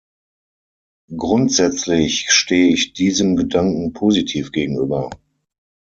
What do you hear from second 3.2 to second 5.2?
Gedanken positiv gegenüber.